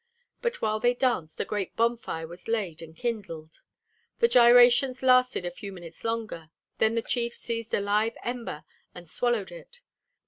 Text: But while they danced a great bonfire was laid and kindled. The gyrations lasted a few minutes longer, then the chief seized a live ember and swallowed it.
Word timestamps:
But 0.41 0.63
while 0.63 0.79
they 0.79 0.95
danced 0.95 1.39
a 1.39 1.45
great 1.45 1.75
bonfire 1.75 2.25
was 2.25 2.47
laid 2.47 2.81
and 2.81 2.95
kindled. 2.97 3.59
The 4.17 4.27
gyrations 4.27 5.03
lasted 5.03 5.45
a 5.45 5.51
few 5.51 5.71
minutes 5.71 6.03
longer, 6.03 6.49
then 6.79 6.95
the 6.95 7.03
chief 7.03 7.35
seized 7.35 7.71
a 7.75 7.79
live 7.81 8.17
ember 8.23 8.63
and 8.95 9.07
swallowed 9.07 9.51
it. 9.51 9.79